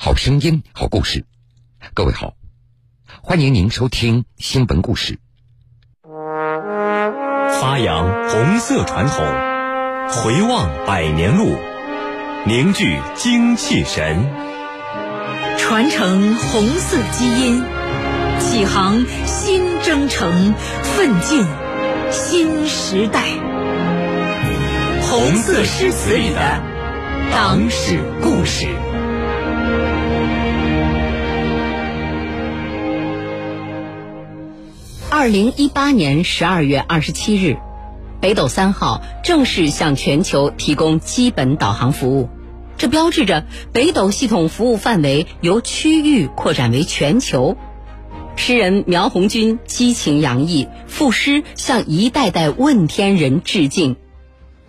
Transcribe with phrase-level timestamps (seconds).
[0.00, 1.24] 好声音，好故事。
[1.92, 2.34] 各位好，
[3.20, 5.18] 欢迎您收听新闻故事。
[7.60, 9.26] 发扬红色传统，
[10.08, 11.58] 回望百年路，
[12.46, 14.24] 凝聚精气神，
[15.58, 17.64] 传承红色基因，
[18.38, 20.54] 启航新征程，
[20.84, 21.44] 奋进
[22.12, 23.24] 新时代。
[25.02, 26.62] 红色诗词里的
[27.32, 28.68] 党史故事。
[35.18, 37.56] 二零一八年十二月二十七日，
[38.20, 42.28] 北斗三号正式向全球提供基本导航服务，
[42.76, 47.56] 这标志着北斗系统服务范围由区域扩展为全球。
[48.36, 53.96] 诗人苗红军激情洋溢，赋诗向一代代问天人致敬。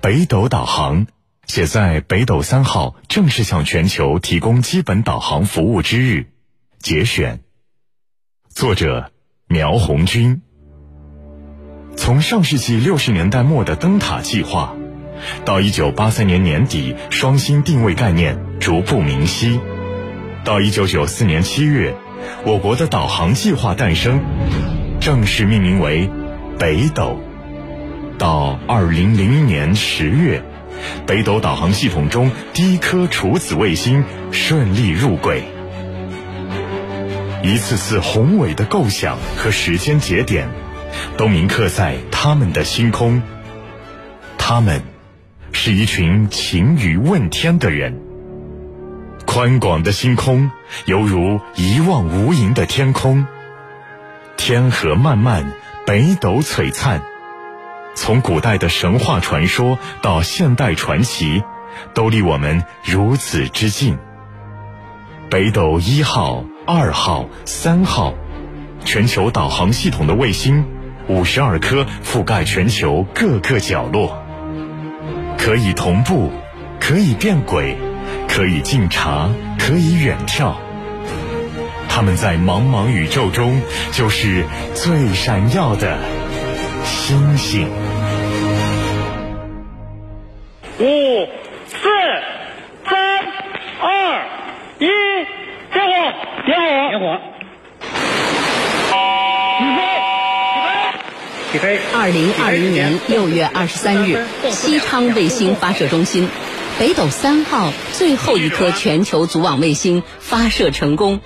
[0.02, 1.06] 北斗导航
[1.46, 6.26] 写在北斗三号正式向全球提供基本导航服务之日，
[6.80, 7.42] 节选。
[8.50, 9.12] 作者。
[9.52, 10.44] 苗红军
[12.10, 14.76] 从上世纪六十年代末的灯塔计划，
[15.46, 19.60] 到一九八三年年底双星定位概念逐步明晰，
[20.44, 21.94] 到一九九四年七月，
[22.46, 24.22] 我国的导航计划诞生，
[25.00, 26.10] 正式命名为
[26.58, 27.22] 北斗。
[28.18, 30.42] 到二零零一年十月，
[31.06, 35.44] 北斗导航系统中第一颗处子卫星顺利入轨。
[37.44, 40.50] 一次次宏伟的构想和时间节点，
[41.18, 43.22] 都铭刻在他们的星空。
[44.38, 44.82] 他们，
[45.52, 48.00] 是一群勤于问天的人。
[49.26, 50.52] 宽广的星空，
[50.86, 53.26] 犹如一望无垠的天空。
[54.38, 55.54] 天河漫漫，
[55.86, 57.02] 北斗璀璨。
[57.96, 61.44] 从古代的神话传说到现代传奇，
[61.94, 63.98] 都离我们如此之近。
[65.30, 66.44] 北斗一号。
[66.66, 68.14] 二号、三号，
[68.86, 70.68] 全球导航系统的卫星，
[71.10, 74.24] 五十二颗覆盖全球各个角落，
[75.40, 76.32] 可以同步，
[76.80, 77.76] 可以变轨，
[78.28, 79.28] 可以近察，
[79.58, 80.54] 可以远眺。
[81.90, 83.60] 它们在茫茫宇宙中，
[83.92, 85.98] 就是最闪耀的
[86.84, 87.68] 星星。
[90.78, 91.28] 五、
[91.66, 91.90] 四、
[92.88, 93.26] 三、
[93.82, 94.28] 二、
[94.78, 94.86] 一，
[95.74, 96.14] 点火！
[96.46, 96.56] 点
[97.00, 97.00] 火！
[97.00, 97.20] 点火！
[99.60, 99.80] 起飞！
[99.80, 99.98] 起
[101.36, 101.39] 飞！
[101.52, 106.30] 起飞二零二零年六月二十三日，西昌卫星发射中心，
[106.78, 111.22] 北斗三号最后一颗全球组网卫星发射成功。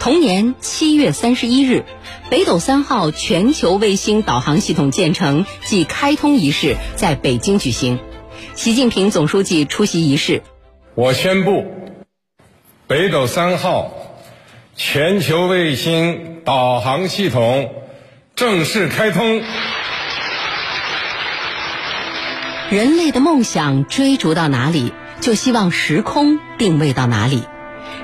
[0.00, 1.84] 同年七月三十一日，
[2.30, 7.98] 北斗三号全球卫星导航系统建成暨开通仪式在北京举行，
[8.54, 10.42] 习近平总书记出席仪式。
[10.94, 11.66] 我宣布，
[12.86, 13.92] 北斗三号。
[14.80, 17.74] 全球卫星导航系统
[18.38, 19.42] 正式开通。
[22.70, 27.40] 人类的梦想追逐到哪里，就希望时空定位到哪里；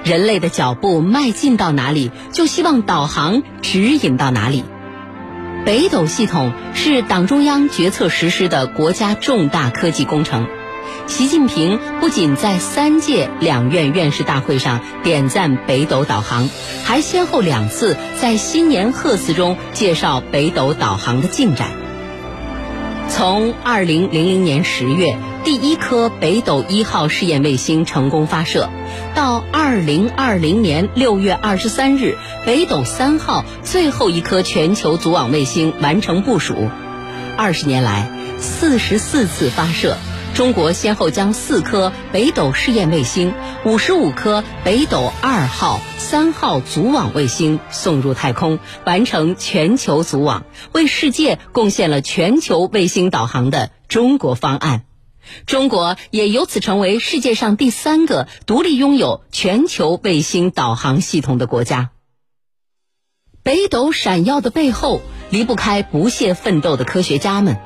[0.02, 4.64] 人类的脚步迈进到哪里，就希望导航指引到哪里。
[5.64, 10.48] 北斗系统是党中央决策实施的国家重大科技工程。
[11.06, 16.48] 习近平不仅在三届两院院士大会上点赞北斗导航，
[16.82, 21.72] 还先后两次在新年贺词中介绍北斗导航的进展。
[23.10, 28.70] 从二零零零年十月第一颗北斗一号试验卫星成功发射，
[29.14, 32.16] 到二零二零年六月二十三日
[32.46, 36.70] 北斗三号最后一颗全球组网卫星完成部署，
[37.36, 39.98] 二十年来四十四次发射。
[40.34, 43.32] 中国先后将四颗北斗试验卫星、
[43.64, 54.86] 五十五颗北斗二号、三号组网卫星送入太空，完成全球组网，为世界贡献了全球卫星导航的中国方案。
[55.46, 61.90] 中国也由此成为世界上第三个独立拥有全球卫星导航系统的国家。
[63.44, 67.56] 北斗闪耀的背后，离不开不懈奋斗的科学家们。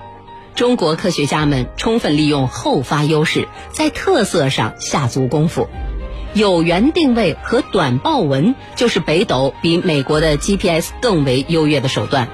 [0.58, 5.68] 中国科学家们充分利用后发优势，在特色上下足功夫。
[6.34, 12.28] 有源定位和短报文就是北斗比美国的 GPS 更为优越的手段。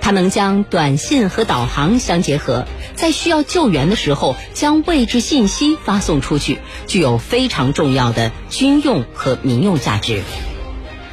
[0.00, 6.58] 它能将短信和导航相结合，在需要救援的时候将位置信息发送出去，
[6.88, 10.24] 具有非常重要的军用和民用价值。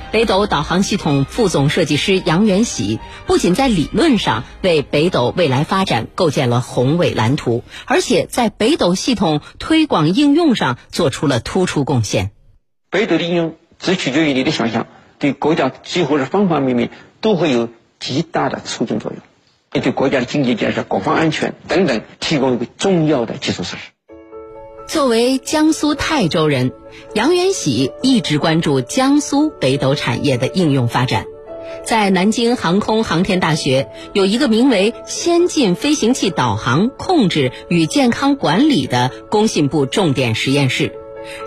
[0.09, 12.31] 北斗导航系统副总设计师杨元喜不仅在理论上为北斗未来发展构建了宏伟蓝图，而且在北斗系统推广应用上做出了突出贡献。
[12.89, 14.87] 北斗的应用只取决于你的想象，
[15.19, 16.89] 对国家几乎是方方面面
[17.19, 17.67] 都会有
[17.99, 19.21] 极大的促进作用，
[19.73, 23.96] 也对国家的经济建设、国防安全等等提供一个重要的基础设施。
[24.87, 26.71] 作为江苏泰州人，
[27.13, 31.25] 杨元喜一直关注江苏北斗产业的应用发展。
[31.83, 40.93] 在南京航空航天大学有一个名为“先进飞行器导航、控制与健康管理”的工信部重点实验室，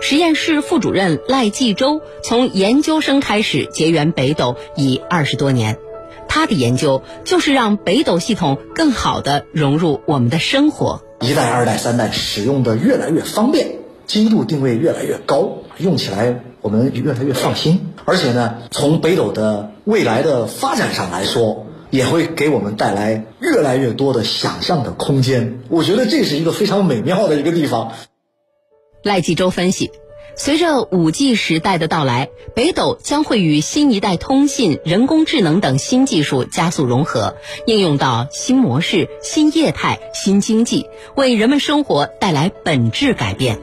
[0.01, 5.79] 实验室副主任赖继周从研究生开始结缘北斗已二十多年。
[6.27, 11.01] 他的研究就是让北斗系统更好地融入我们的生活。
[11.21, 13.75] 一代、二代、三代使用的越来越方便，
[14.07, 17.93] 精度定位越来越高，用起来我们越来越放心。
[18.05, 25.59] 而且呢，从北斗的未来的发展上来说，也会给我们带来越来越多的想象的空间。
[25.69, 27.91] 我觉得这是一个非常美妙的一个地方。
[29.03, 29.91] 赖继洲分析。
[30.35, 37.35] 随着五 G 时代的到来，北斗将会与新一代通信、人工智能等新技术加速融合，
[37.67, 43.59] 应用到新模式、新业态、新经济，为人们生活带来本质改变。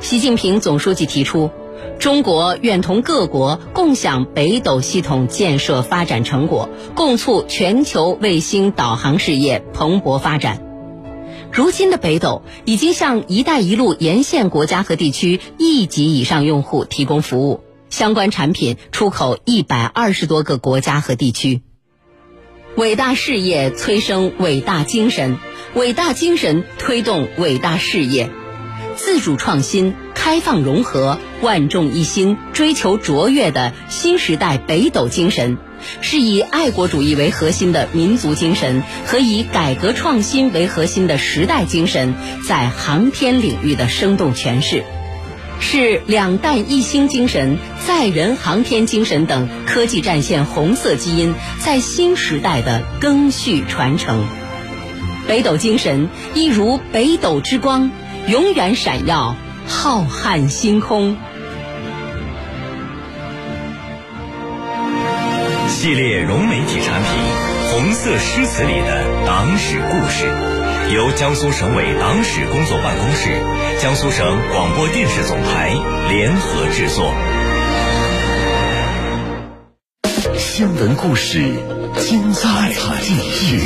[0.00, 1.50] 习近平总书记提出，
[1.98, 10.71] 中国愿同各国共享北斗系统建设发展成果，共促全球卫星导航事业蓬勃发展。
[11.52, 21.60] 如今的北斗已经向“一带一路”沿线国家和地区一级以上用户提供服务，相关产品出口一百二十多个国家和地区。
[22.74, 25.36] 伟大事业催生伟大精神，
[25.74, 28.30] 伟大精神推动伟大事业，
[28.96, 35.58] 自主创新、开放融合、万众一心、追求卓越的新时代北斗精神。
[36.00, 42.14] 是以爱国主义为核心的民族精神和以改革创新为核心的时代精神
[42.46, 44.84] 在航天领域的生动诠释，
[45.60, 54.24] 是两弹一星精神、载人航天精神等科技战线红色基因在新时代的更续传承。
[55.28, 57.92] 北斗精神一如北斗之光，
[58.26, 59.36] 永远闪耀
[59.68, 61.16] 浩瀚星空。
[65.82, 67.10] 系列融媒体产品
[67.72, 70.32] 《红色诗词》里的党史故事，
[70.94, 73.30] 由江苏省委党史工作办公室、
[73.80, 75.74] 江苏省广播电视总台
[76.08, 77.12] 联合制作。
[80.38, 81.52] 新闻故事，
[81.98, 83.58] 精彩继续。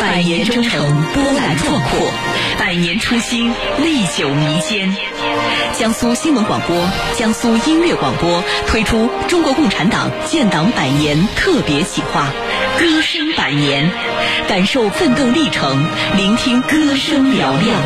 [0.00, 2.10] 百年征程波澜壮阔，
[2.66, 4.92] 百年初心历久弥坚。
[5.72, 6.76] 江苏新闻广播、
[7.14, 12.32] 江苏音乐广播推出中国共产党建党百年特别企划
[12.80, 13.88] 《歌声百年》，
[14.48, 15.86] 感受奋斗历程，
[16.16, 17.80] 聆听歌声嘹亮。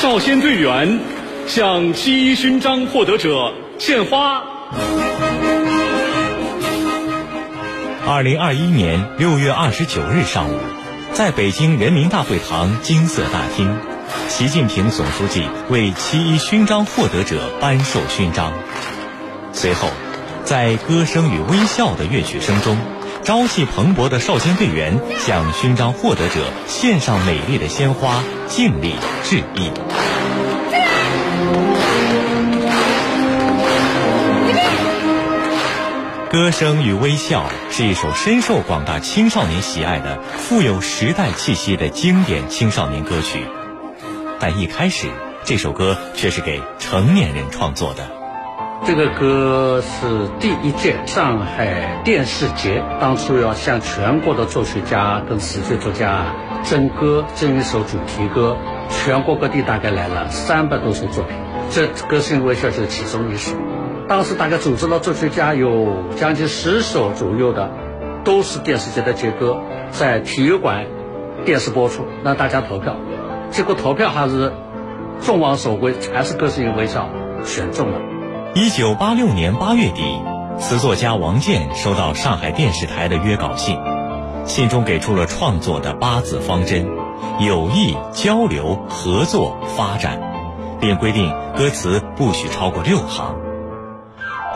[0.00, 1.00] 少先队员
[1.46, 4.42] 向七一勋章获得者献花。
[8.06, 10.58] 二零二一年六月二十九日上午，
[11.18, 13.76] 在北京人民大会堂金色大厅。
[14.28, 18.52] 习近平总书记为七一勋章获得者颁授勋章。
[19.52, 19.88] 随后，
[20.44, 22.78] 在歌声与微笑的乐曲声中，
[23.24, 28.94] 朝气蓬勃的少先队员向勋章获得者献上美丽的鲜花，敬礼
[29.24, 29.72] 致意。
[36.30, 43.46] 歌声与微笑是一首深受广大青少年喜爱的、富有时代气息的经典青少年歌曲。
[44.38, 45.08] 但一开始，
[45.44, 48.10] 这首歌却是给成年人创作的。
[48.84, 58.54] 这个歌是第一届上海电视节当初要向全国的作曲家跟词曲作家征歌，征一首主题歌。
[58.90, 61.34] 全国各地大概来了三百多首作品，
[61.70, 63.52] 这《歌声微笑》就是其中一首。
[64.08, 65.86] 当时大概组织了作曲家有
[66.16, 67.70] 将近十首左右的，
[68.24, 69.60] 都是电视节的节歌，
[69.90, 70.86] 在体育馆
[71.44, 72.96] 电视播出，让大家投票。
[73.50, 74.54] 结果投票还是
[75.20, 77.10] 众望所归，还是歌声与微笑
[77.44, 78.00] 选中了。
[78.54, 80.02] 一九八六年八月底，
[80.58, 83.78] 词作家王健收到上海电视台的约稿信，
[84.46, 86.88] 信中给出了创作的八字方针：
[87.40, 90.18] 友谊、交流、合作、发展，
[90.80, 93.36] 并规定歌词不许超过六行。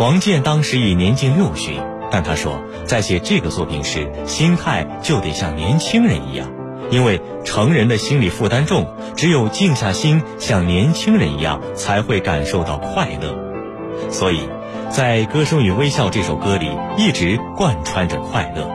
[0.03, 1.81] 王健当时已年近六旬，
[2.11, 6.51] 但他说，在写这个作品时，心态就得像年轻人一样。
[6.91, 14.11] 因为成人的心理负担重，只有静下心，像年轻人一样，才会感受到快乐。
[14.11, 14.41] 所以，
[14.91, 16.69] 在《歌声与微笑》这首歌里，
[16.99, 18.69] 一直贯穿着快乐。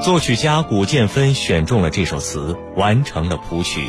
[0.00, 3.80] 作曲家古建芬选中了这首词，完成了谱曲。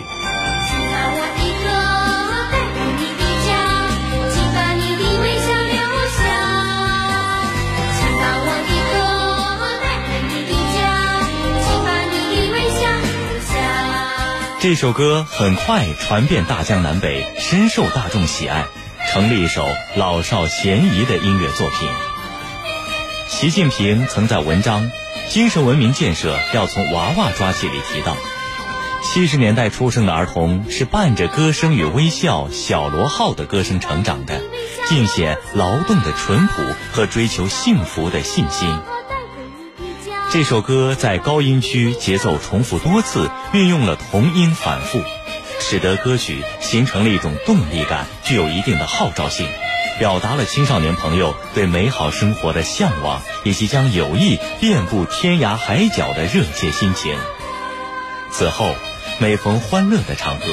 [14.61, 18.67] 这首歌很快传遍大江南北，深受大众喜爱，
[19.09, 21.89] 成了一首老少咸宜的音乐作品。
[23.27, 24.83] 习近平曾在文章
[25.29, 28.15] 《精神文明建设要从娃娃抓起》里提到，
[29.01, 34.43] 七十年代出生的儿童是伴着歌声与微笑、小螺号的歌声成长的，
[34.87, 38.79] 尽显劳动的淳朴和追求幸福的信心。
[40.31, 45.03] 这首歌在高音区节奏重复多次，运用了同音反复，
[45.59, 49.45] 使得歌曲形成了一种动力感，具有一定的号召性，
[49.99, 57.13] 表达了青少年朋友对美好生活的向往，以及将友谊遍布天涯海角的热切心情。
[58.31, 58.73] 此后，
[59.19, 60.45] 每逢欢乐的场合，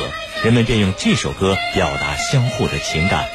[0.42, 3.28] 人们便用这首歌表达相互的情感，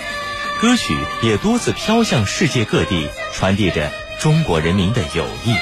[0.60, 5.56] 歌曲也多次飘向世界各地，传递着中国人民的友谊。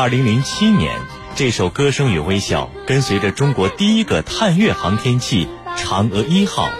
[0.00, 0.96] 二零零七年，
[1.34, 6.70] 这首《歌声与微笑》跟随着中国第一个探月航天器“嫦娥一号”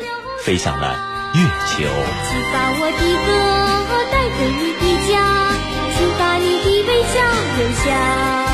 [0.47, 0.97] 飞向了
[1.35, 1.83] 月球。
[1.83, 3.35] 请把我的歌
[4.13, 5.19] 带回你的家，
[5.99, 7.19] 请把你的微笑
[7.59, 8.48] 留下。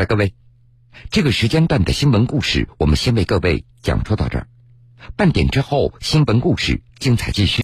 [0.00, 0.32] 来，各位，
[1.10, 4.46] 这个时间段的新闻故事，我们先为各位讲述到这儿。
[5.14, 7.58] 半点之后，新闻故事精彩继续。